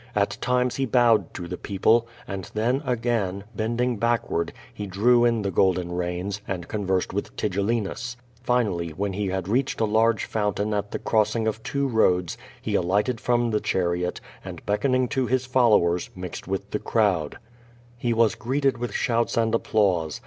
At 0.15 0.35
times 0.41 0.77
he 0.77 0.87
bowed 0.87 1.31
to 1.35 1.47
the 1.47 1.59
people, 1.59 2.07
and 2.27 2.49
then, 2.55 2.81
agam, 2.87 3.43
bending 3.55 3.97
backward, 3.97 4.51
he 4.73 4.87
drew 4.87 5.25
in 5.25 5.43
the 5.43 5.51
golden 5.51 5.91
reins, 5.91 6.41
and 6.47 6.67
conversed 6.67 7.13
with 7.13 7.35
Tigellinus. 7.35 8.17
Finally, 8.41 8.89
when 8.97 9.13
he 9.13 9.27
had 9.27 9.47
reached 9.47 9.79
a 9.79 9.85
largb 9.85 10.21
fountain 10.25 10.73
at 10.73 10.89
tlie 10.89 11.03
crossing 11.03 11.47
of 11.47 11.61
two 11.61 11.87
roads, 11.87 12.35
he 12.59 12.73
alighted 12.73 13.21
from 13.21 13.51
the 13.51 13.59
chariot, 13.61 14.19
and, 14.43 14.65
beckoning 14.65 15.07
to 15.09 15.27
his 15.27 15.45
followers, 15.45 16.09
mixed 16.15 16.47
with 16.47 16.71
the\i:mvd. 16.71 17.35
lie 18.03 18.11
was 18.13 18.33
greeted 18.33 18.77
mth 18.79 18.93
shouts 18.93 19.37
and 19.37 19.53
applause. 19.53 20.19